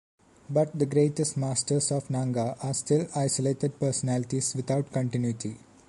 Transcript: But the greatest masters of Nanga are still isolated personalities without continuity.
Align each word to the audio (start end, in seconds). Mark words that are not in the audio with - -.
But 0.49 0.79
the 0.79 0.87
greatest 0.87 1.37
masters 1.37 1.91
of 1.91 2.09
Nanga 2.09 2.57
are 2.63 2.73
still 2.73 3.07
isolated 3.15 3.79
personalities 3.79 4.55
without 4.55 4.91
continuity. 4.91 5.57